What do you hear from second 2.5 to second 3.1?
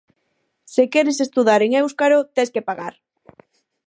que pagar.